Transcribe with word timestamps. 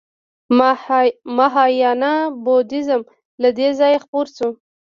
مهایانا 1.37 2.13
بودیزم 2.43 3.01
له 3.41 3.49
دې 3.57 3.69
ځایه 3.79 3.99
خپور 4.05 4.25
شو 4.35 4.49